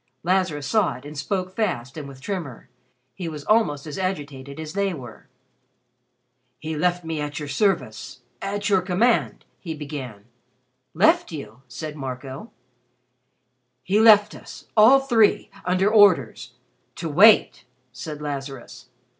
Lazarus 0.23 0.65
saw 0.65 0.95
it 0.95 1.05
and 1.05 1.15
spoke 1.15 1.55
fast 1.55 1.95
and 1.95 2.07
with 2.07 2.21
tremor. 2.21 2.69
He 3.13 3.29
was 3.29 3.43
almost 3.45 3.85
as 3.85 3.99
agitated 3.99 4.59
as 4.59 4.73
they 4.73 4.95
were. 4.95 5.27
"He 6.57 6.75
left 6.75 7.05
me 7.05 7.21
at 7.21 7.37
your 7.37 7.47
service 7.47 8.21
at 8.41 8.67
your 8.67 8.81
command" 8.81 9.45
he 9.59 9.75
began. 9.75 10.25
"Left 10.95 11.31
you?" 11.31 11.61
said 11.67 11.95
Marco. 11.95 12.49
"He 13.83 13.99
left 13.99 14.33
us, 14.33 14.65
all 14.75 15.01
three, 15.01 15.51
under 15.65 15.91
orders 15.93 16.53
to 16.95 17.07
wait," 17.07 17.65
said 17.91 18.23
Lazarus. 18.23 18.87